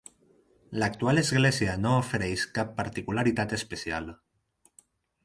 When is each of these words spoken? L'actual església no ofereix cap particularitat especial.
L'actual 0.83 1.21
església 1.21 1.75
no 1.83 1.91
ofereix 1.97 2.45
cap 2.57 2.71
particularitat 2.79 3.55
especial. 3.59 4.09